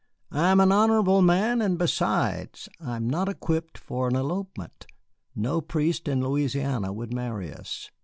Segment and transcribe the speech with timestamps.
[0.31, 4.87] I am an honorable man, and, besides, I am not equipped for an elopement.
[5.35, 7.91] No priest in Louisiana would marry us.